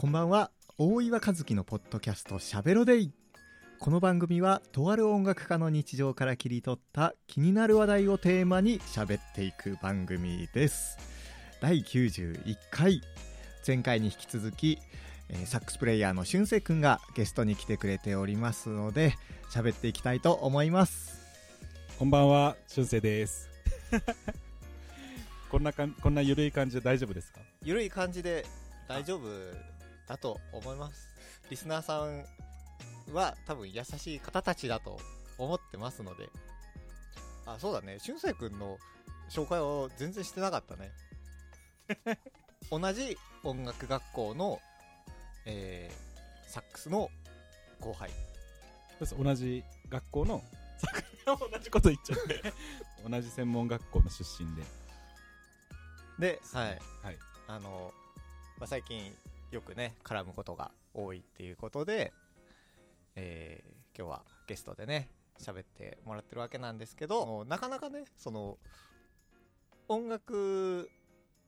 [0.00, 0.50] こんばんは。
[0.78, 3.12] 大岩和樹のポッドキャストしゃべろデイ
[3.78, 10.96] この番組はとある音楽家の日常から切り取った気になる話題をテーマに喋っていく番組です。
[11.60, 13.02] 第91回。
[13.66, 14.78] 前回に引き続き
[15.28, 19.12] えーサックスプレイヤーの俊くんがゲストに来てくれておりますので
[19.50, 21.20] 喋っていきたいと思います。
[21.98, 23.50] こんばんは、しゅんせいです。
[25.50, 27.40] こんなかん、こんなゆるい感じで大丈夫ですか？
[27.62, 28.46] ゆるい感じで
[28.88, 29.79] 大丈夫
[30.10, 31.08] だと思います
[31.50, 32.24] リスナーさん
[33.14, 34.98] は多分優しい方たちだと
[35.38, 36.28] 思ってますので
[37.46, 38.78] あそうだね俊くんの
[39.30, 40.90] 紹介を全然してなかったね
[42.70, 44.60] 同じ音楽学校の、
[45.46, 46.10] えー
[46.50, 47.08] サックスの
[47.78, 48.10] 後輩
[49.04, 50.42] そう同じ学校の、
[51.24, 52.52] 同じこと言っちゃって。
[53.08, 54.62] 同じ専門学校の出身で。
[56.18, 57.18] で、はい、はい。
[57.46, 57.94] あの、
[58.58, 59.16] まあ、最近
[59.50, 62.12] よくね、絡むことが多いっていうことで、
[63.16, 68.56] えー今日はゲストでね、喋ってもらってるわけなんですけど、なかなかね、その、
[69.88, 70.88] 音楽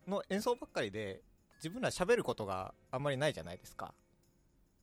[0.06, 1.22] の演奏ばっかりで、
[1.56, 3.94] 自分ら喋ることがあんまりないじゃないですか。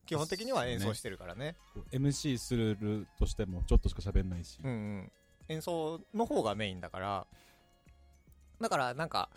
[0.05, 1.57] 基本的には演奏してるからね。
[1.75, 4.57] こう MC するとしてもちょっとしか喋んないし。
[4.63, 5.11] うんうん、
[5.49, 7.27] 演奏の方がメインだから
[8.59, 9.29] だからなんか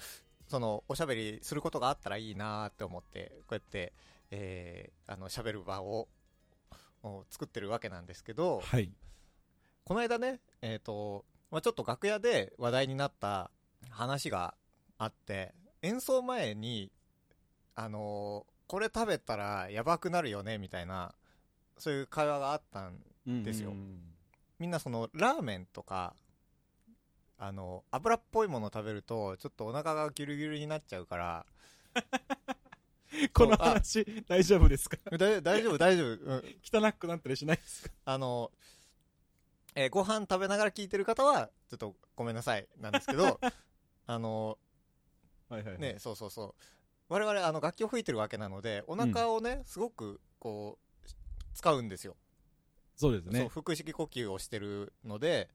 [0.53, 3.95] そのおしゃべりすることがあったらいいなーって思ってこうやって
[4.31, 6.09] えーあの喋る場を
[7.03, 8.93] を作ってるわけなんですけどはい。
[9.87, 13.51] この間ねえっ、と、まあ、ちょっと楽屋で話題になった
[13.89, 14.53] 話が
[14.99, 16.93] あって演奏前に
[17.75, 21.15] あのーこれ食べたらやばくなるよねみたいな
[21.79, 22.91] そういう会話があった
[23.27, 24.01] んですようん
[24.59, 26.15] みんなそのラーメンとか
[27.45, 31.47] あの油っぽいもの食べるとちょっとお腹がギュルギュルになっちゃうから。
[33.35, 34.97] この話、大丈夫ですか？
[35.19, 37.95] だ大丈夫大丈夫、うん、汚くなったりしないですか？
[38.05, 38.53] あの、
[39.75, 43.41] えーご飯食べながら聞いてる方はちょっとごめんなさいなんですけど
[44.07, 44.57] あの
[45.49, 45.83] はいはいはい。
[45.83, 46.63] ねそうそうそう。
[47.09, 51.09] 我々あの楽器を吹いてるわけなのでお腹をね、すごくこう
[51.55, 52.17] 使うんですよ。
[52.97, 53.49] そうそうですね。
[53.53, 55.51] 腹式呼吸をしてるので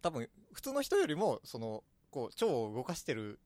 [0.00, 3.38] 多分普通の人よりもそのこう腸を動かしてる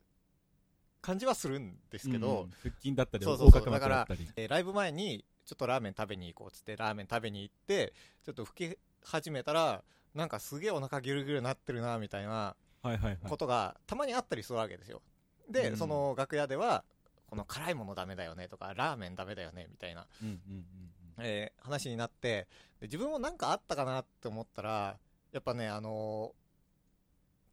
[1.00, 3.60] 感じはするんですけど、うん腹筋だったり、そうそうそう。
[3.60, 4.28] 横隔膜だったり。
[4.37, 7.93] えーライブ前にちょっとラーメン食べに行こうっつってラーメン食べに行って
[8.25, 13.19] ちょっと吹き始めたらなんかすげえお腹ギュルギュルなってるなみたいなはいはいはい。
[13.28, 15.03] ことがたまにあったりするわけですよ。
[15.50, 15.76] で、うん。
[15.76, 16.84] その楽屋では
[17.26, 20.06] この辛いものダメだよねとかラーメンダメだよねみたいな
[21.19, 22.47] えー話になって
[22.81, 24.97] で自分もなんかあったかなって思ったら
[25.32, 26.44] やっぱねあのー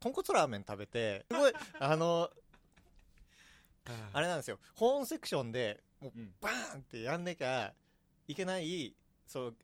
[0.01, 2.29] 豚骨ラーメン食べてすごいあの。
[4.13, 4.59] あれなんですよ。
[4.75, 6.31] ホーンセクションでもううん。
[6.41, 7.73] バーンってやんなきゃ
[8.27, 8.95] いけない
[9.27, 9.55] そう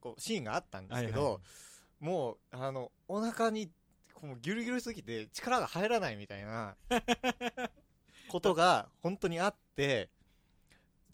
[0.00, 2.04] こうシーンがあったんですけど、はいはい。
[2.04, 3.70] もうあのお腹に
[4.14, 6.76] こうギュルギュルすぎて力が入らないみたいな
[8.28, 10.10] ことが本当にあって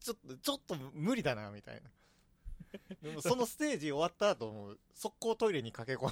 [0.00, 1.90] ちょっとちょっと無理だなみたいな
[3.02, 6.10] で もそのステージ終わった後もう速攻トイレに駆け込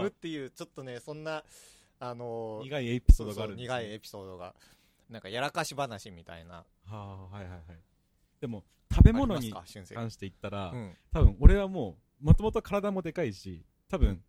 [0.00, 1.44] むっていうちょっとねそんな
[1.98, 3.74] あの苦いエピソードがあるんですね。
[3.74, 4.54] 苦いエピソードが
[5.10, 6.54] なんかやらかし話みたいな。
[6.54, 7.62] はあ、はいはいはい。
[8.40, 10.96] でも、食べ物に関して言ったら、うん。
[11.12, 14.22] 多分俺はもう、もともと体もでかいし、多分、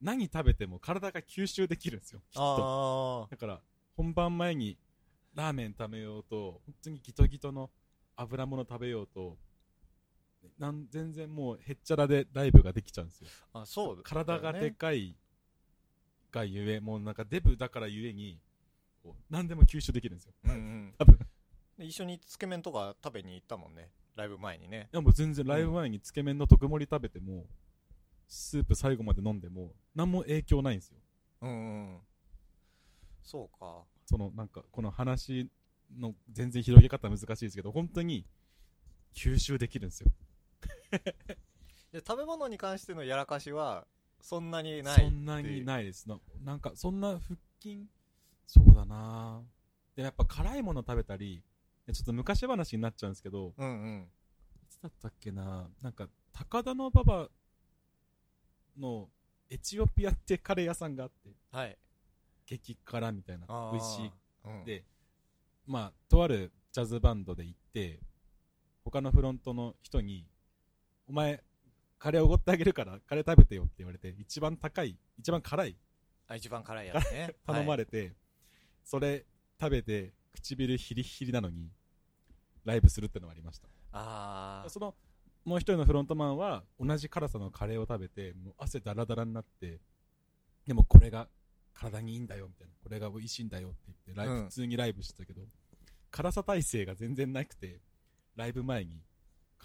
[0.00, 3.28] 何食べても体が吸収できるんですよ、きっと。
[3.30, 3.60] あだから、
[3.96, 4.78] 本番前に
[5.34, 7.70] ラーメン食べようと、本当にギトギトの
[8.16, 9.36] 油物食べようと、
[10.58, 13.28] なん全然もうへっちゃらでライブができちゃうんですよ。
[13.54, 15.16] ーあそう体がでねかい
[16.30, 18.40] がゆえ、もうなんかデブだからゆえに、
[19.02, 20.32] こう何でも吸収できるんですよ。
[20.44, 21.18] うんうん多分。
[21.78, 27.46] で一緒につけ麺とか食べに行ったもんねライブ前にねいやもう全然ライブ前につけ麺の特盛り食べても、
[28.28, 30.98] スープ最後まで飲んでも、何も影響ないんですよ。
[31.42, 31.98] うんうん
[33.22, 35.48] そうかそのなんか、この話
[35.98, 38.26] の全然広げ方難しいですけど、本当に
[39.14, 40.10] 吸収できるんですよ。
[41.92, 43.86] で食べ物に関してのやらかしは
[44.20, 46.08] そんなにないそんなにいないです。
[46.08, 46.18] な。
[46.42, 47.86] なんか、そんな腹筋、
[48.46, 49.42] そうだな。
[49.94, 51.44] でもやっぱ辛いもの食べたり、
[51.92, 54.10] ちょっと昔話になっちゃうんですけど、うんうん。
[54.62, 55.68] いつだったっけな。
[55.82, 57.28] なんか、高田馬場
[58.78, 59.10] の
[59.50, 61.78] エチオピアってカレー屋さんがあって、はい。
[62.46, 64.12] 激辛みたいな美味しい
[64.44, 64.64] うん。
[64.64, 64.84] で
[65.66, 68.00] まあとあるジャズバンドで行って
[68.84, 70.26] 他のフロントの人に
[71.08, 71.42] 「お前
[71.98, 75.76] カレーおごってあげるからカレー食べてよ」って言われて一番高い一番辛い。
[76.26, 77.34] あ一番辛いやつね。
[77.46, 78.14] 頼まれ、れて、
[78.82, 79.26] それ
[79.60, 81.70] 食べて唇ヒリヒリなのに
[82.64, 83.68] ライブするってのがありました。
[83.92, 84.94] あその、
[85.44, 89.80] もう一人のフロントマンは、同じ辛さのカレーを食べて、もう汗だらだらになって、
[90.66, 91.28] でもこれが
[91.74, 92.72] 体にいいんだよ、みたいな。
[92.82, 94.44] これが美味しいんだよって言って、ライブ、うん。
[94.46, 95.42] 普通にライブしてたけど、
[96.10, 97.80] 辛さ耐性が全然なくて、
[98.36, 99.00] ライブ前に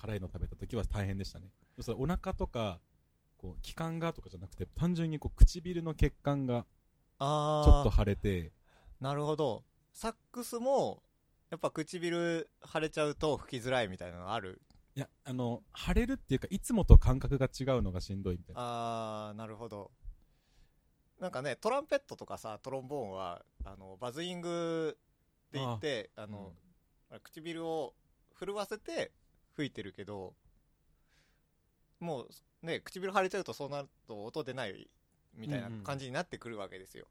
[0.02, 1.48] 辛いの食べた時は大変でしたね。
[1.80, 2.80] それお腹とか、
[3.38, 6.66] こう、気管がとかじゃなくて、単純にこう、唇の血管が
[7.20, 8.52] あちょっと腫れて、
[9.00, 9.64] なるほど。
[9.94, 11.04] サックスも
[11.50, 14.62] やっぱ唇腫れちゃうと吹きづらいみたいなのがある？
[14.96, 18.62] いや、あの、腫れるっていうか、いつもと感覚が違うのがしんどいみたいな。
[18.62, 19.92] あーなるほど。
[21.20, 24.98] なんかねトランペットとかさトロンボーンはあのバズイング
[25.52, 26.54] で言ってあの、
[27.24, 27.94] 唇を
[28.40, 29.12] 震わせて
[29.60, 30.34] 吹いてるけど
[32.00, 34.90] もうね唇腫れちゃうとそうなると音出ない
[35.36, 37.06] みたいなうんうん感じになってくるわけですよ、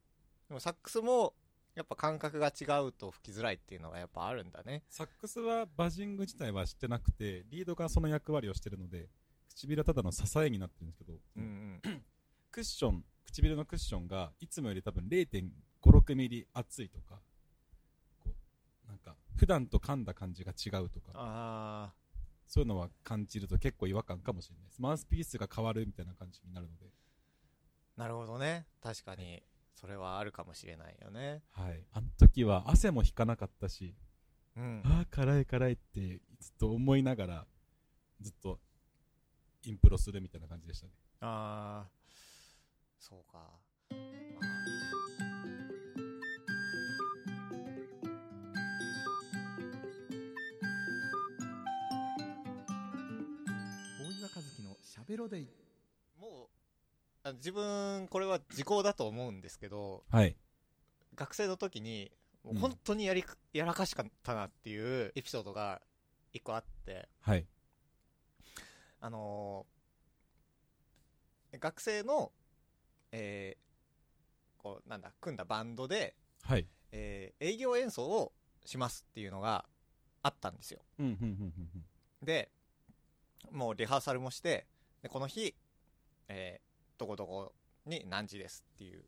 [0.47, 1.33] でもサックスも
[1.75, 4.83] やっぱ感覚が違うと吹きづらいっていうのがやっぱあるんだね。
[4.89, 9.07] サックスはバジング自体はしてなくて、リードがその役割をしてるので、
[9.47, 12.03] 唇はただの支えになってるんですけど、うんうん。
[12.51, 15.49] クッション、唇のクッションがいつもより多分0.5、
[15.85, 17.21] 6ミリ厚いとか、
[18.19, 18.31] こ
[18.85, 21.93] う、なんか、普段と噛んだ感じが違うとか、あ
[22.49, 24.81] そういうのは感じると結構違和感かもしれないです。
[24.81, 28.65] マウスピースが変わるみたいな感じになるので、ーなるほどね。
[28.81, 29.43] 確かに。
[29.75, 31.43] それはあるかもしれないよね。
[31.51, 31.85] はい。
[31.93, 33.93] あの時は汗も引かなかったし、
[34.57, 34.81] うん。
[34.83, 37.47] ああ、辛い辛いってずっと思いながら、
[38.19, 38.59] ずっと
[39.63, 40.93] インプロするみたいな感じでしたね。
[41.21, 41.89] ああ
[42.99, 43.59] そうか
[55.09, 55.47] べろでい
[56.19, 56.47] もう
[57.23, 60.37] あ自分これは時効だと思うんですけどはい。
[61.15, 62.11] 学生の時に
[62.43, 64.77] もううん本当にやり、やらかしかったなってい
[65.07, 65.81] うエピソードが
[66.31, 67.45] 一個あってはい。
[69.01, 72.31] あのー学生の
[73.11, 76.67] えーこうなんだ組んだバンドで、はい。
[76.91, 78.31] えー営業演奏を
[78.65, 79.65] しますっていうのが
[80.21, 82.25] あったんですようん、うん、うん、うん。
[82.25, 82.51] で
[83.51, 84.67] もうリハーサルもして
[85.01, 85.55] でこの日、
[86.27, 86.69] えー
[86.99, 87.53] どこどこ
[87.85, 89.05] に何時ですっていう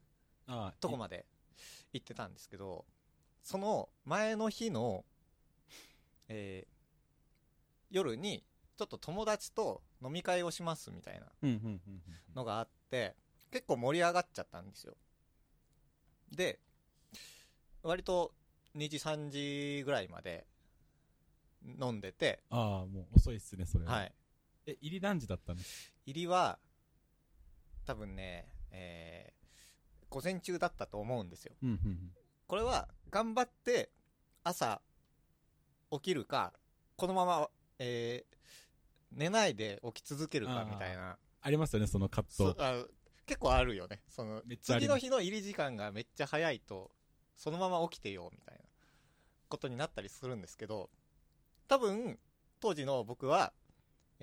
[0.80, 1.26] とこまで
[1.92, 2.86] 行ってたんですけど
[3.44, 5.04] その前の日の、
[6.30, 6.72] えー
[7.94, 8.42] 夜に
[8.78, 11.28] ちょっと友達と飲み会をしますみたいな。
[12.34, 13.16] のがあって
[13.52, 14.96] 結構盛り上がっちゃったんですよ
[16.32, 16.58] で
[17.84, 18.32] 割と
[18.78, 19.30] 2時3
[19.80, 20.48] 時ぐらいまで
[21.82, 23.92] 飲んでてああ、もう遅いっすね、それは。
[23.92, 24.14] はい
[24.66, 26.60] え、入り何時だったんです入りは
[27.86, 29.42] 多分ね、えー
[30.10, 31.54] 午前中だったと思うんですよ。
[31.64, 32.12] うん、うん、
[32.46, 33.90] これは頑張って
[34.44, 34.82] 朝
[35.90, 36.52] 起きるか
[36.98, 37.48] このまま、
[37.80, 38.32] えー
[39.14, 41.18] 寝ないで起き続けるかみたいな。
[41.42, 42.54] ありますよね、そのカット。
[42.54, 42.86] そあ
[43.26, 44.02] 結構あるよね。
[44.10, 46.92] その次の日の入り時間がめっちゃ早いと
[47.36, 48.64] そのまま起きてよみたいな
[49.50, 50.90] ことになったりするんですけど
[51.68, 52.20] 多分
[52.60, 53.54] 当時の僕は、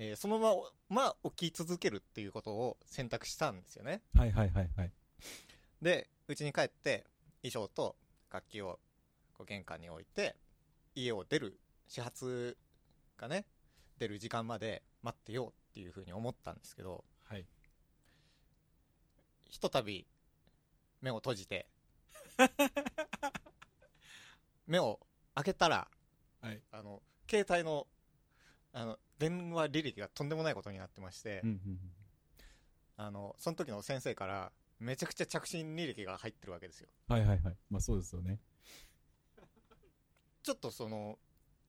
[0.01, 0.55] えーそのま
[0.87, 4.91] ま起き続けるっていうことを選択したんですよねはい、はい、はい、はい。
[5.81, 7.05] で家に帰って
[7.43, 7.97] 衣装と
[8.31, 8.79] 楽器を
[9.33, 10.37] こう玄関に置いて
[10.95, 12.57] 家を出る始発
[13.17, 13.45] がね
[13.97, 17.45] 出る時間まで待ってようっていうふうに思ったんですけどはい。
[19.49, 20.07] ひとたび
[21.01, 21.67] 目を閉じて
[24.65, 24.99] 目を
[25.35, 25.89] 開けたら
[26.41, 26.61] はい。
[26.71, 27.85] あの携帯の
[28.71, 31.79] あの電話履歴がとんでもないことになってまして、うん、うん。
[32.97, 37.55] あのその時の先生からめちゃくちゃ着信履歴が入ってるわけですよはい、はい、はい。
[37.69, 38.39] まあ、そうですよね。
[40.41, 41.19] ちょっとその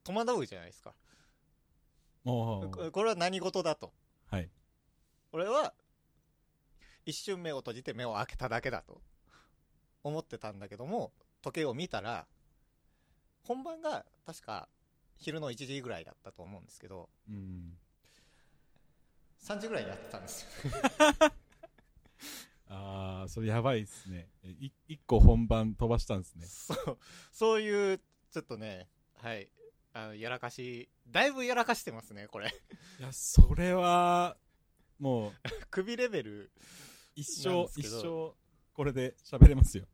[0.04, 0.94] 戸惑うじゃないですか
[2.24, 3.92] これは何事だと
[4.30, 4.48] はい。
[5.32, 5.74] 俺は
[7.04, 9.00] 一瞬目を閉じて目を開けただけだと
[10.02, 12.26] 思ってたんだけども時計を見たら
[13.44, 14.68] 本番が確か
[15.20, 17.76] 昼の1時ぐらいだったと思うんですけどうん。
[19.42, 20.48] 3時ぐらいにやってたんですよ
[22.72, 24.28] ああ、それやばいっすね。
[24.44, 26.46] えい一個本番飛ばしたんですね。
[26.46, 26.98] そう
[27.32, 28.00] そういう
[28.30, 29.50] ちょっとねはい
[29.92, 32.54] あのやらかしだいぶやらかしてますねこれ
[33.00, 34.36] いや、それは、
[34.98, 35.32] もう、
[35.70, 36.52] 首レベル
[37.16, 38.36] 一生一ど生、
[38.74, 39.86] これで喋れますよ。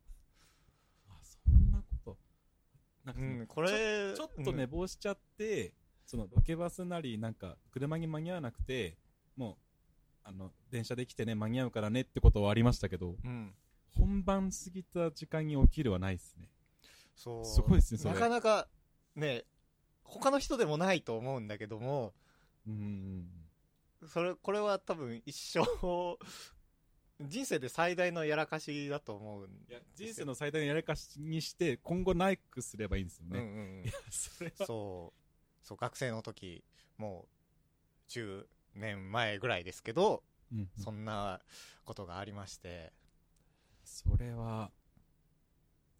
[1.07, 2.17] あ、そんなこと。
[3.07, 5.73] なんかうんこれちょっと寝坊しちゃって、
[6.05, 8.97] そのロケバスなり、なんか、車に間に合わなくて、
[9.35, 9.55] もう、
[10.23, 13.53] あの、電車で来てね、間に合うからねってことはありましたけど、うん、うん
[13.97, 16.49] 本番過ぎた時間に起きるはないですね。
[17.15, 18.67] そうすごいですねそれなかなか
[19.15, 19.45] ね
[20.03, 22.13] 他の人でもないと思うんだけども、
[22.67, 23.27] うん。
[24.05, 25.59] それ、これは多分一生、
[27.19, 33.39] 人生で最大のやらかしだと思うんいや、人生の最大のやらかしにして、今後ナイクすればいいんですよね。
[33.39, 33.83] うんうんうん。
[33.83, 34.65] いや、それは。
[34.65, 36.63] そう、そう、学生の時、
[36.97, 38.45] もう、10
[38.75, 40.69] 年前ぐらいですけど、うん。
[40.77, 41.41] そんな
[41.85, 42.93] ことがありまして、
[43.83, 44.69] それは、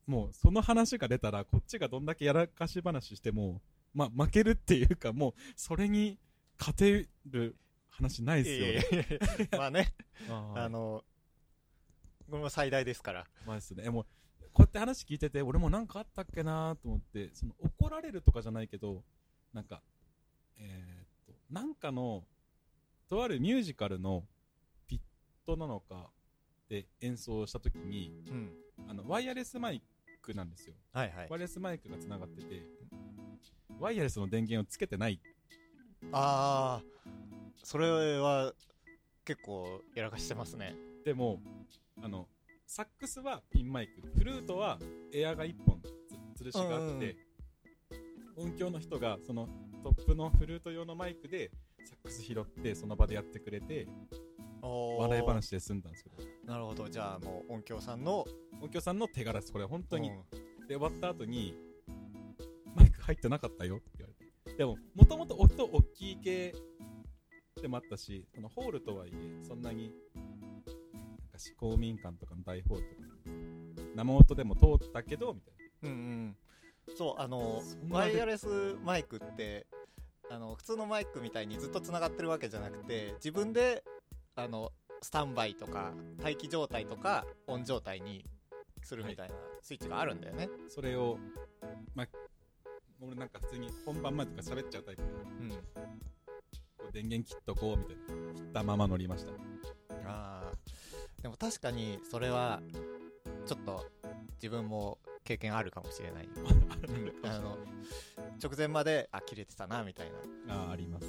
[0.05, 3.61] もう、その話が出たら、こっちがどんだけやらかし話しても、
[3.93, 6.19] まあ、負けるっていうか、もう、それに
[6.59, 7.55] 勝てる
[7.97, 8.71] 話ないですよね。
[8.73, 9.93] いやいやまあね、
[10.29, 11.03] あの、
[12.29, 13.27] これも最大ですから。
[13.45, 13.83] まあですね。
[13.85, 14.05] えもう、
[14.53, 19.03] こうやって話聞いてて、俺もなんかあったっけなと思って、その怒られるとかじゃないけど、
[19.53, 19.81] なんか、
[20.57, 22.25] えーっと、なんかの、
[23.07, 24.27] とあるミュージカルの
[24.85, 24.99] ピッ
[25.45, 26.11] トなのか
[26.69, 28.53] で演奏したときに、うん。
[28.87, 29.81] あの、ワイヤレスマイ
[30.21, 30.75] クなんですよ。
[30.91, 31.27] はいはいワイ。
[31.31, 32.61] ヤレスマイクが繋がってて、
[33.79, 35.19] ワイヤレスの電源をつけてない。
[36.11, 37.07] ああ、
[37.63, 38.53] それは
[39.25, 40.75] 結構やらかしてますね。
[41.03, 41.41] でも、
[42.01, 42.27] あの、
[42.65, 44.79] サックスはピンマイク、フルートは
[45.13, 45.81] エアが1本
[46.35, 47.17] つ吊るしがあって、
[48.35, 49.47] 音響の人がその
[49.83, 51.51] トップのフルート用のマイクで
[51.85, 53.87] サックス拾ってその場でやってくれて
[54.61, 56.17] 笑い話で済んだんですけど。
[56.45, 56.89] なるほど。
[56.89, 58.25] じゃあもう音響さんの、
[58.61, 59.51] 音響さんの手柄です。
[59.51, 60.67] これ本当に、うん。
[60.67, 61.55] で終わった後に
[62.75, 64.57] マイク入ってなかったよって言われて。
[64.57, 66.53] でももともと音大きい系
[67.61, 70.63] でもあったしそのホールとはいえそんなになん
[71.31, 73.01] か市公民館とかの大ホールとか
[73.95, 76.37] 生音でも通ったけどみたいうんうん。
[76.95, 78.47] そう、あのワイヤレス
[78.83, 79.67] マイクって、
[80.29, 83.83] あの、普通のマイクみたいにずっと繋がってるわけじゃなくて、自分で、
[84.35, 84.71] あの、
[85.01, 88.25] スタンバイとか、待機状態とか、オン状態に
[88.83, 90.47] するみたいなスイッチがあるんだよね。
[90.47, 91.17] なそれを
[91.93, 92.07] まあ
[92.99, 95.51] 俺なんか普通に本番前とか喋っちゃうタイプでうん。
[96.91, 98.33] 電源切っとこうみたいな。
[98.33, 99.31] 切ったまま乗りました。
[100.05, 100.51] ああ。
[101.21, 102.61] でも確かに、それは、
[103.45, 103.85] ちょっと、
[104.35, 106.29] 自分も経験あるかもしれない。
[106.35, 107.57] うんあの、
[108.41, 110.11] 直前まで、あ、切れてたな、みたい
[110.47, 110.67] な。
[110.67, 111.07] ああります。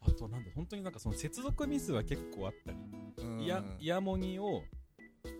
[0.00, 2.78] あとなんだ本当になんかその接続ミスは結構あったり、
[3.18, 3.40] うん。
[3.40, 4.62] イヤイヤモニを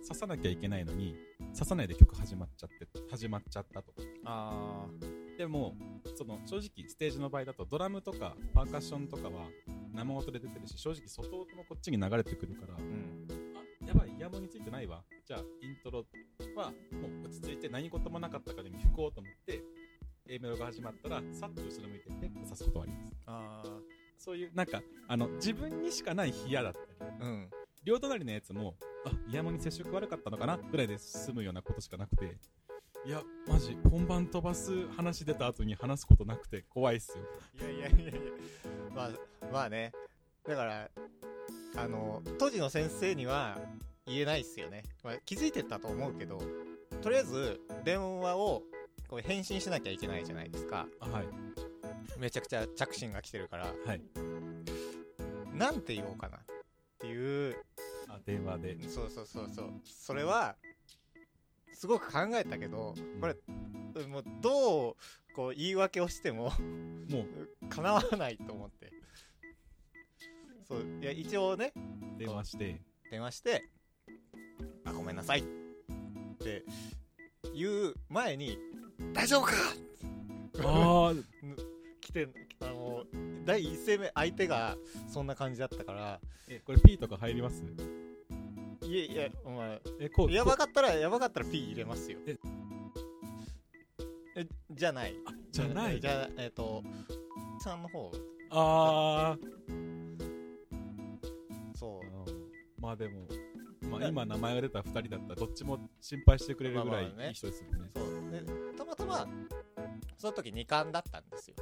[0.06, 1.14] 刺さなきゃいけないのに
[1.54, 4.02] 刺さないで曲始まっちゃって始まっちゃったとか。
[4.24, 4.86] あ
[5.36, 5.74] でも
[6.14, 9.48] その正直ステージの場合だとドラムとかパーカッションとかは
[9.94, 13.26] 生音で出てるし正直外音もこっちに流れてくるからあ、うん。
[13.54, 15.02] あやばいイヤモニついてないわ。
[15.26, 16.04] じゃあイントロ
[16.56, 19.62] はもう落ち着いて何事もなかったからに吹こうと思って
[20.28, 23.12] A メロが始まったらさっと後ろ向いてペッと刺すことはあります。
[23.26, 23.62] あ
[24.18, 26.86] そういうなんかあの自分にしかない冷やだったり。
[27.00, 27.50] あ、うん。
[27.84, 28.74] 両隣のやつも
[29.04, 32.36] あイヤモニ接触悪かったのかなぐらいで済むようなことしかなくて
[33.06, 38.20] いやマジ本番飛ばす話出た後に話すことなくて怖いっすよいやいやいやいや、
[38.92, 39.10] まあ、
[39.52, 39.92] まあね。
[40.44, 40.90] だから、
[41.76, 43.58] あの、当時の先生には
[44.06, 44.82] 言えないっすよね。
[45.04, 46.40] まあ、気づいてたと思うけど、
[47.00, 48.62] とりあえず電話を
[49.08, 50.88] こう返信しなきゃいけないじゃないですか。
[51.00, 51.26] あはい
[52.18, 54.00] めちゃくちゃ着信が来てるから、はい
[55.54, 56.40] なんて言おうかなっ
[56.98, 57.56] ていう、
[58.08, 59.70] あ電話でそうそうそうそう。
[59.84, 60.56] それは、
[61.78, 63.36] すごく考えたけど、これ、
[64.06, 64.96] もうどう、
[65.34, 66.50] こう言い訳をしても、
[67.10, 67.68] もう。
[67.68, 68.92] 叶わないと思って。
[70.68, 71.72] そう、いや、一応ね、
[72.16, 72.80] 電話して。
[73.10, 73.68] 電話して、
[74.84, 75.40] あ、ごめんなさい。
[75.40, 75.44] っ
[76.38, 76.64] て
[77.54, 78.58] 言う前に、
[79.12, 79.52] 大丈夫か？
[80.64, 81.14] ああ
[82.00, 82.28] 来て、
[82.60, 83.04] あの、
[83.44, 84.76] 第一声目、相手が
[85.08, 87.62] そんな感じだったから、えこれ P とか入ります？
[88.86, 92.18] いやいや、お前、えこうやばこかったら、やばかったら P 入れますよ。
[92.26, 92.38] え
[94.36, 95.14] え、じゃない。
[95.50, 96.82] じゃないじゃあ、えっ、と、
[97.60, 98.12] さんの方、
[98.50, 99.36] あ
[101.74, 102.30] そう。
[102.30, 102.36] ー
[102.78, 103.26] まあでも
[103.90, 108.30] まあ今名前が出た2人だったらどっちも心配してくれるぐらいまあまあねいい人ですもんねそう。
[108.30, 108.42] で、
[108.76, 109.26] たまたま、
[110.18, 111.56] その時2冠だったんですよ。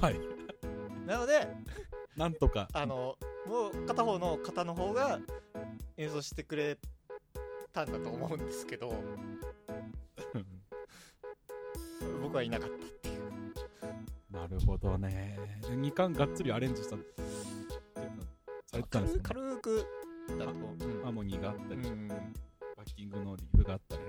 [0.00, 0.20] はい
[1.06, 1.46] なので、
[2.16, 3.16] なんとかあの、
[3.46, 5.20] もう片方の方の方が
[5.96, 6.78] 演奏してくれ
[7.72, 8.92] たんだと思うんですけど、
[12.22, 13.26] 僕はいなかったっていう。
[14.30, 15.38] なるほどね。
[15.62, 17.28] 2巻がっつりアレンジしたっていう
[18.16, 18.22] の
[18.66, 19.20] されてたんですね。
[19.22, 19.86] 軽く
[20.38, 20.56] だと、うん。
[21.02, 22.08] ハーモニーがあったり、うん。
[22.08, 24.02] バッキングのリフがあったり。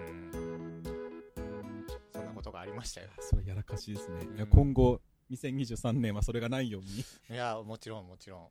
[2.13, 3.08] そんなことがありましたよ。
[3.20, 5.00] それやらかしですね、いやうん今後
[5.32, 6.89] 2023年はそれがないように。
[6.89, 7.03] い
[7.38, 8.50] や、もちろんもちろん。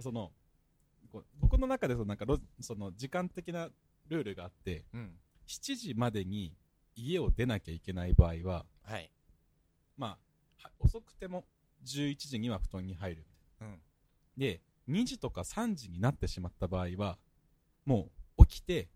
[0.00, 0.30] その
[1.58, 3.68] 僕の中でそのなんかロその時間的な
[4.08, 5.10] ルールがあってうん。
[5.48, 6.52] 7時までに
[6.94, 9.10] 家を出なきゃいけない場合ははい。
[9.96, 10.18] ま
[10.62, 11.44] あ、は遅くても
[11.84, 13.26] 11時には布団に入る。
[13.60, 13.80] うん。
[14.36, 17.18] で、2時とか3時になってしまった場合は、
[17.84, 18.88] もう起きて、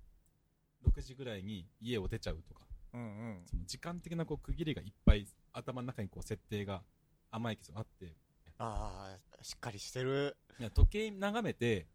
[0.86, 2.60] 6時ぐらいに家を出ちゃうとか、
[2.94, 3.42] うんうん。
[3.46, 6.82] その時間的なこう区切りがいっぱい頭の中にこう設定が
[7.30, 8.14] 甘いけどあって、
[8.58, 10.36] ああしっかりしてる。
[10.74, 11.86] 時計眺めて、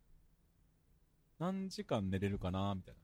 [1.40, 2.96] 何時間寝れるかなみたい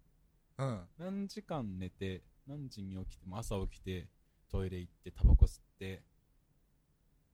[0.57, 0.65] な。
[0.65, 0.81] うん。
[0.97, 4.07] 何時間寝て、何時に起きても朝起きて、
[4.51, 6.01] トイレ行って、タバコ吸って、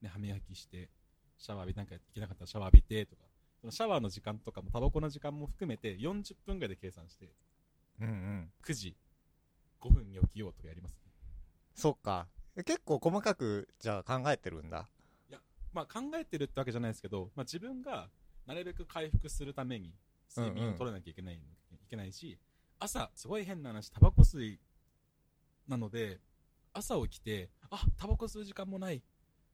[0.02, 0.88] ね、歯磨きして、
[1.38, 3.22] シャワー浴び、なんか行けなかったらシャワー浴びてとか、
[3.60, 7.28] そのシャワーの時間とかもタバコの時間も含めて40分ぐらいで計算して、
[8.00, 8.50] うんうん。
[8.64, 8.96] 9時
[9.80, 10.94] 5分に起きようとかやります。
[11.04, 11.12] ね。
[11.74, 12.26] そっか。
[12.56, 14.88] 結構細かくじゃあ考えてるんだ。
[15.72, 18.08] まあ考えてるってわけじゃないですけど、まあ自分が
[18.46, 19.92] なるべく回復するために
[20.34, 21.40] 睡眠を取らなきゃいけない,、い
[21.88, 22.38] けないし、
[22.78, 24.60] 朝、すごい変な話、タバコ吸い
[25.68, 26.20] なので、
[26.72, 29.02] 朝起きて、あ、タバコ吸う時間もない。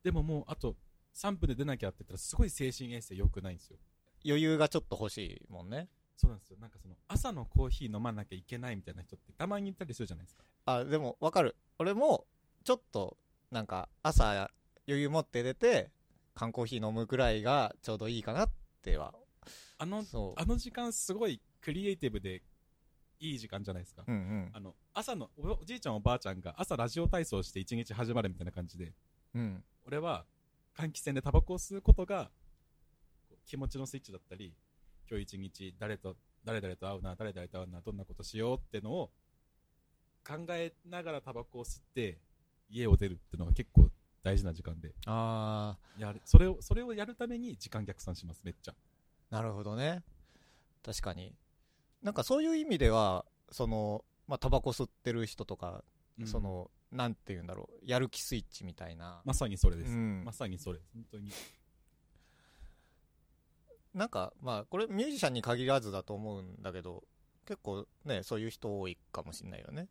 [0.03, 0.77] でももうあと
[1.15, 3.79] 3分で出なきゃって言ったらすごい精神衛生良くないんですよ。
[4.25, 6.59] 余裕がちょっと欲しいもんねそうなんですよ。
[6.61, 10.45] なんかその朝のコーヒー飲まなきゃいけないみたいな人ってたまにいたりするじゃないですか。
[10.67, 12.27] あでもわかる俺も
[12.63, 13.17] ちょっと
[13.51, 14.49] なんか朝
[14.87, 15.91] 余裕持って出て
[16.35, 18.51] 缶コーヒー飲むくらいがちょうどいいかなっ
[18.83, 19.13] ては
[19.79, 20.05] あの、
[20.37, 22.43] あの時間すごいクリエイティブで
[23.21, 24.05] いい時間じゃないですか。
[24.07, 24.51] うんうん。
[24.53, 28.93] あの、朝のお、おじいちゃんおばあちゃんが朝ラジオ体操して一日始まるみたいな感じで、
[29.35, 29.65] うん。
[29.87, 30.25] 俺は
[30.77, 32.31] 換気扇でタバコを吸うことが
[33.47, 34.55] 気持ちのスイッチだったり、
[35.09, 39.11] 今日一日誰と、誰々と会うな、誰々と会うな、どんなことしようってのを
[40.27, 42.19] 考えながらタバコを吸って
[42.69, 43.89] 家を出るってのが結構
[44.23, 48.75] 大事な時間で、あやる、それを、それをやるために時間逆算します、めっちゃ。
[49.31, 50.03] あなるほどね
[50.85, 51.35] 確かに
[52.03, 55.83] なんかそういう意味ではそのまあタバコ吸ってる人とか、
[56.21, 59.93] うんそ、のなんて言うんだろうやる気スイッチみたいな、まさにそれです。
[59.93, 60.81] うんまさにそれ。
[60.95, 61.31] 本当に。
[63.95, 67.05] なんかまあこれミュージシャンに限らずだと思うんだけど
[67.47, 69.89] 結構ねそういう人多いかもしれないよね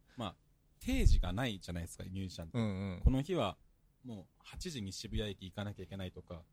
[0.80, 2.58] 定時がないじゃないですか、ミュージシャンって。
[2.58, 3.58] うんうんこの日は
[4.06, 6.44] もう8時に渋谷駅行かなきゃいけないとか、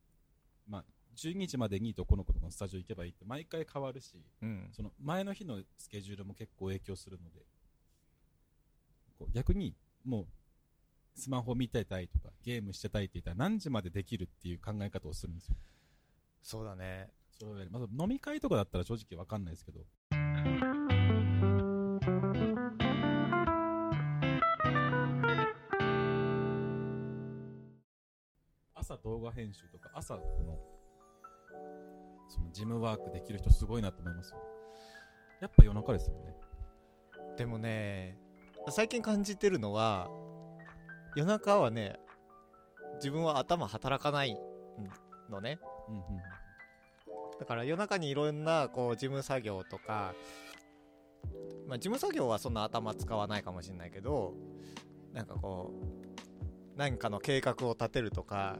[0.66, 0.84] まあ、
[1.16, 4.68] 12時までにどこの子のスタジオ行けばいいって毎回変わるし、うん。
[4.72, 7.40] その前の日のスケジュールも結構影響するので、
[9.18, 10.26] こう逆にもう
[11.14, 15.56] スマホ見てたいとかゲームしてたいって言ったら何時までできるっていう考え方をするんですよ。
[16.42, 17.10] そうだね。
[17.38, 19.80] それまず飲み会とかだったら正直わかんないですけど、
[28.74, 30.58] 朝動画編集とか、朝この、
[32.28, 34.38] そのジムワークできる人すごいなと思いますよ。
[35.40, 36.34] やっぱ夜中ですよね。
[37.36, 38.16] でもね
[38.70, 40.08] 最近感じてるのは
[41.16, 41.98] 夜中はね
[42.96, 44.38] 自分は頭働かない
[45.30, 46.02] のねうんうん。
[47.38, 50.14] だから夜中にいろんなこう事務作業とか、
[51.66, 54.34] まあ、事務作業はそんな頭使わないかもしれないけど
[55.12, 58.58] なんかこう何かの計画を立てるとか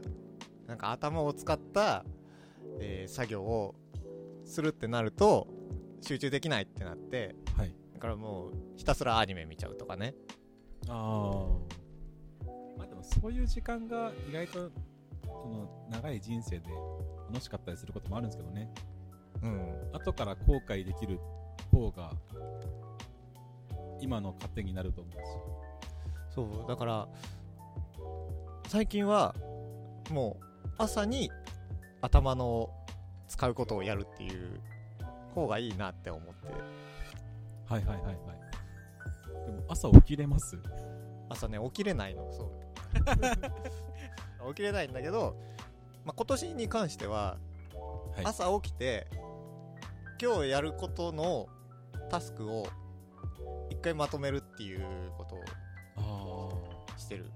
[0.67, 2.05] なんか頭を使った、
[2.79, 3.75] えー作業を
[4.45, 5.47] するってなると
[6.01, 7.75] 集中できないってなってはい。
[7.93, 10.13] だからもうひたすらアニメ見ちゃうとかね
[10.89, 11.45] ああ。
[12.77, 14.71] まあでもそういう時間が意外と、
[15.25, 16.69] その長い人生で
[17.31, 18.73] 楽しかったりすることもあるんですけどね。
[19.41, 21.19] うん後から後悔できる
[21.71, 22.11] 方が、
[24.01, 25.19] 今の糧になると思うし。
[26.35, 27.07] そうだから
[28.67, 29.35] 最近は
[30.09, 31.29] もう朝に
[32.03, 32.69] 頭の
[33.29, 34.59] 使うことをやるっていう
[35.33, 36.31] 方がいいなって思って。
[37.65, 38.15] はいはいはいはい。
[39.45, 40.59] でも朝起きれます？
[41.29, 42.29] 朝ね起きれないの。
[42.33, 42.51] そう。
[44.49, 45.37] 起きれないんだけど、
[46.03, 47.37] まあ、今年に関しては
[48.17, 48.25] はい。
[48.25, 49.07] 朝起きて
[50.21, 51.47] 今日やることの
[52.09, 52.67] タスクを
[53.69, 54.81] 一回まとめるっていう
[55.17, 55.35] こと
[56.01, 57.31] をあしてる。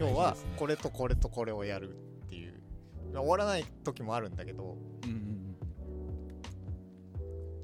[0.00, 1.92] 今日はこれとこれとこれをやるっ
[2.30, 2.61] ていう
[3.20, 5.06] 終わらない時もあるんだけどあ。
[5.06, 5.56] うん。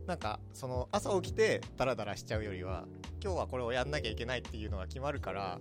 [0.06, 2.86] なんかその朝起きてダラダラしちゃうよりは
[3.22, 5.58] 今日はこれをやんなきゃいけないっていうのが決まるから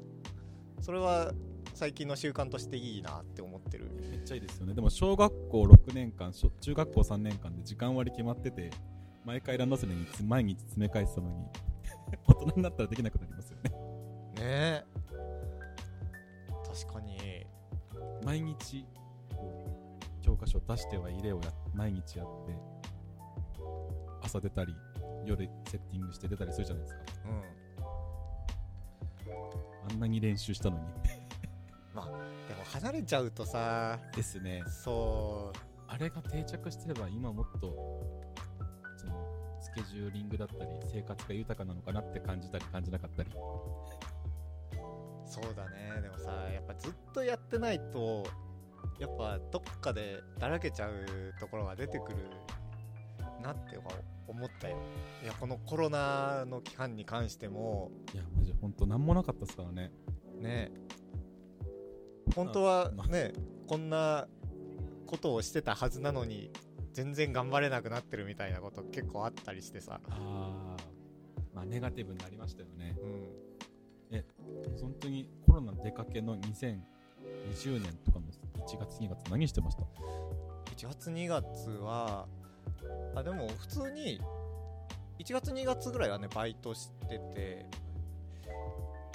[0.82, 1.34] それは
[1.78, 4.74] 最近の習慣としていいなって思ってるめっちゃいいですよね。
[4.74, 8.72] でも小学校6年間、小中学校3年間で時間割決まってて、
[9.26, 11.46] 毎回ランドセルにつ毎日詰め替えてたのに、
[12.28, 13.70] 大人になったらできなくなりますよね。
[13.70, 13.76] ね
[14.40, 14.84] え
[16.66, 17.46] 確かに
[18.24, 18.88] 毎日、
[20.28, 22.54] 教科書出しては入れをや毎日やって、
[24.22, 24.76] 朝出たり、
[25.26, 27.02] 夜セッティングして出たりするじゃないですか。
[27.30, 27.58] うん
[29.90, 30.84] あんなに練習したのに。
[31.94, 34.64] でも離れちゃうとさですね。
[34.68, 35.54] そ
[35.88, 37.74] あれが定着してれば今もっと、
[38.98, 43.30] その、スケジューリングだったり、生活が豊かなのかなって感じたり感じなかったり。
[43.30, 43.34] う
[45.26, 48.26] そうだねでもさやっぱずっとやってないと
[49.00, 51.06] やっぱどっかでだらけちゃう
[51.40, 52.18] ところが出てくる
[53.42, 53.78] なって
[54.28, 54.78] 思ったよ。
[55.24, 57.92] いやこのコロナの期間に関しても。
[58.14, 59.92] いや、マジほんとなんもなかったですからね。
[60.40, 60.72] ね。
[62.36, 63.08] 本当はまあ。
[63.08, 63.34] ね
[63.68, 64.28] こんな
[65.06, 66.52] ことをしてたはずなのに
[66.94, 70.78] 全然頑張れなくなってるみたいなこと結構あったりしてさ、ああ、
[71.54, 72.96] まあネガティブになりましたよね。
[74.10, 74.24] うん、
[74.82, 78.26] 本当にコロナ出かけの2020年とかの
[78.68, 79.84] 1月2月何してました
[80.76, 82.28] ？1月2月は
[83.16, 84.20] あでも普通に
[85.20, 87.66] 1月2月ぐらいはねバイトしてて。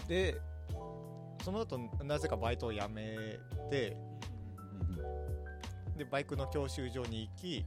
[0.09, 0.41] で
[1.45, 3.39] その後なぜかバイトを辞め
[3.71, 3.97] て。
[5.97, 7.67] でバイクの教習所に行き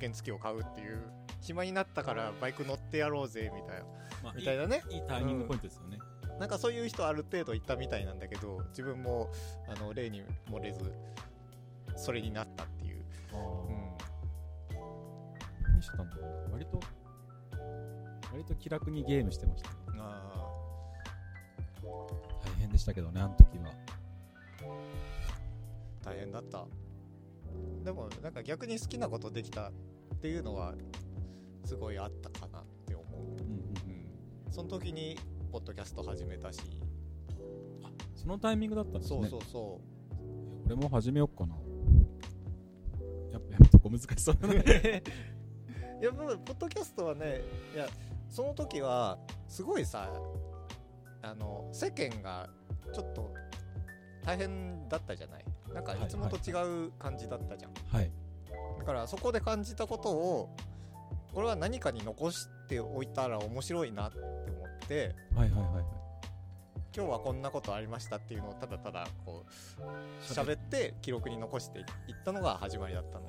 [0.00, 1.02] 原付を買うっていう
[1.40, 3.84] 暇になったからバイク乗ってやろうぜみたいな。
[4.22, 4.82] まあみたいなね。
[4.90, 5.98] いいターニングポイントですよね。
[6.38, 9.30] なんかそういう人ある程度いたみたいなんだけど自分も
[9.68, 10.92] あの例に漏れず
[11.96, 13.92] それになったっていう、うん、
[15.72, 16.52] 何してたんだろう。
[16.52, 16.80] 割と、
[18.32, 19.70] 割と気楽にゲームしてました。
[19.70, 19.76] ね。
[19.98, 20.50] あ
[22.44, 23.70] 大変でしたけどね、あの時は。
[23.70, 23.74] ー
[26.04, 26.66] 大変だった。
[27.84, 29.72] でもなんか逆に好きなことできたっ
[30.20, 30.74] ていうのは
[31.64, 33.34] すごいあったかなって思う、うんうん
[34.46, 35.18] うん、その時に
[35.54, 36.58] ポッドキャスト始めたし
[37.84, 39.28] あ、そのタイミングだったんですね。
[39.30, 39.80] そうそうそ
[40.66, 41.54] え俺も始めようかな。
[43.30, 44.58] やっぱ、 やっぱここ難しそうだうね。
[46.02, 47.86] いやポッドキャストはねいや
[48.28, 50.10] その時はすごいさ
[51.22, 52.50] あの世間が
[52.92, 53.32] ちょっと
[54.24, 55.44] 大変だったじゃない？
[55.72, 58.10] なんかはいいつもと違う感じだったじゃん、はい。
[58.80, 60.56] だからそこで感じたことを
[61.32, 65.84] これは何かに残しておいたら面白いなって思ってはいはいはいはい。
[66.96, 69.44] 今日はこんなことありましたっていうのをただただこ
[69.78, 69.82] う
[70.22, 71.84] 喋って記録に残していっ
[72.24, 73.26] たのが始まりだったの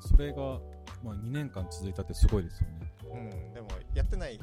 [0.00, 0.42] それが、
[1.04, 2.92] まあ、2年間続いたってすごいですよね。
[3.12, 3.16] う
[3.50, 4.40] んでもやってない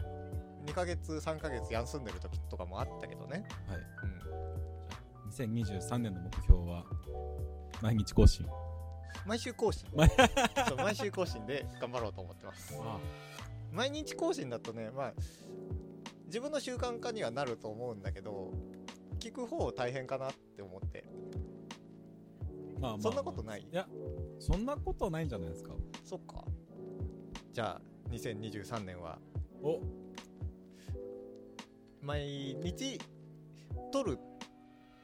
[0.65, 3.77] 2ヶ月3ヶ月休んでる時とかもあったけどねはい。
[3.77, 4.67] うん
[5.37, 6.83] 2023年の目標は、
[7.81, 8.45] 毎日更新。
[9.25, 9.89] 毎週更新。
[9.95, 10.09] 毎
[10.67, 12.75] そう毎週更新で頑張ろうと思ってます。
[12.79, 12.99] あ
[13.71, 15.13] 毎日更新だとねまあ
[16.25, 18.51] 自分の習慣化にはなると思うんだけど
[19.19, 21.05] 聞く方大変かなって思って。
[22.79, 23.61] まあまあ、そんなことない？
[23.61, 23.87] いや、
[24.39, 25.73] そんなことないんじゃないですか。
[26.03, 26.45] そっか。
[27.51, 29.17] じゃあ2023年は。
[29.63, 29.81] お。
[32.01, 32.99] 毎日
[33.91, 34.19] 撮る。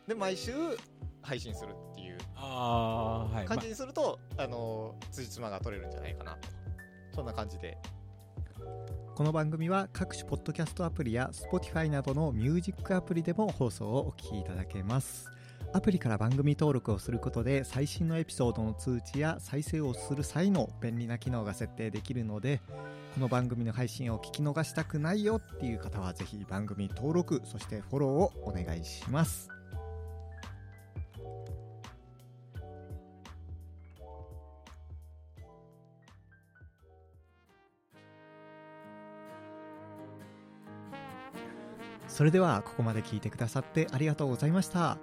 [0.08, 0.52] で毎週
[1.21, 2.03] 配信するっていう
[2.46, 3.46] ああ、はい。
[3.46, 6.50] 感じにすると、あの辻褄が取れるんじゃないかなと。
[7.16, 7.78] そんな感じで。
[9.16, 15.30] この番組は各種ポッドキャストアプリや Spotify などのミュージックアプリでも放送をお聞きいただけます。
[15.72, 22.62] アプリから番組登録をすることで最新のエピソードの通知や再生をする際の便利な機能が設定できるので
[23.16, 29.53] この番組の配信を聞き逃したくないよっていう方はぜひ番組登録そしてフォローをお願いします
[42.24, 44.98] それではここまで聞いてくださってありがとうございました。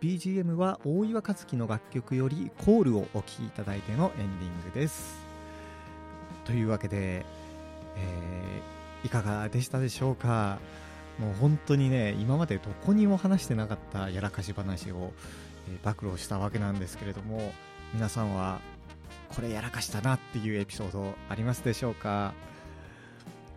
[0.00, 5.26] BGM は大岩和樹の楽曲よりコールをお聴きいただいてのエンディングです。
[6.46, 7.26] というわけで、
[7.96, 10.58] えーいかがでしたでしょうか？
[11.18, 15.12] もう本当にね今までどこにも話してなかったやらかし話を、
[15.68, 17.52] えー暴露したわけなんですけれども
[17.92, 18.60] 皆さんは
[19.36, 22.32] これやらかしたなっていうエピソードありますでしょうか？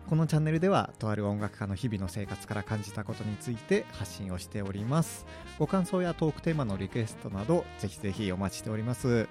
[0.08, 5.26] このチャンネルではとある音楽家の日々の生活から感じたことについて発信をしております。
[5.58, 9.28] ご感想やトークテーマのリクエストなどぜひぜひお待ちしております、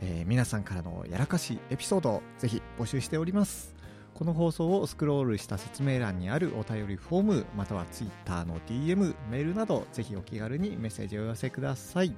[0.00, 3.74] えー皆さんからのやらかしエピソードぜひ募集しております。
[4.14, 12.16] この放送をスクロールした説明欄にあるお便りフォームまたは Twitter の DM メールなどぜひお気軽にメッセージをお寄せください。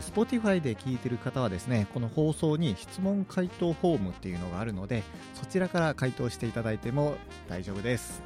[0.00, 5.02] Spotify で聞いてる方はですねこの放送に質問回答フォームっていうのがあるので
[5.34, 7.16] そちらから回答していただいても
[7.48, 8.22] 大丈夫です。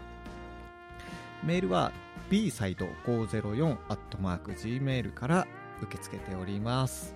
[1.45, 1.93] メールは
[2.31, 5.47] b サイド 504-gmail から
[5.83, 7.15] 受け付けております。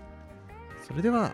[0.86, 1.32] それでは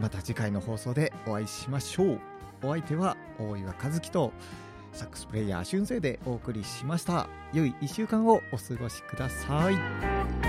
[0.00, 2.20] また次回の放送でお会いしましょう。
[2.62, 4.32] お相手は大岩和樹と
[4.92, 7.28] サックスプレイヤー俊生でお送りしました。
[7.52, 10.45] 良い1週間をお過ごしください。